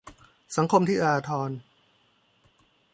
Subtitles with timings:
[0.55, 1.51] สังคมที่เอื้ออาทร